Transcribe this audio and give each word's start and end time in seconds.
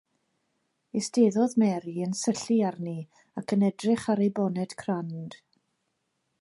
Eisteddodd 0.99 1.53
Mary 1.63 1.93
yn 2.07 2.15
syllu 2.21 2.57
arni 2.69 2.95
ac 3.43 3.55
yn 3.57 3.69
edrych 3.71 4.09
ar 4.15 4.25
ei 4.27 4.33
bonet 4.41 4.77
crand. 4.83 5.41